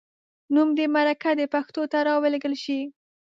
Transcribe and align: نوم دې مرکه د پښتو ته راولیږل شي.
نوم 0.53 0.69
دې 0.77 0.85
مرکه 0.95 1.29
د 1.35 1.41
پښتو 1.53 1.81
ته 1.91 1.97
راولیږل 2.07 2.53
شي. 2.63 2.79